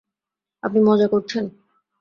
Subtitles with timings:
[0.63, 1.45] আপনি মজা করছেন।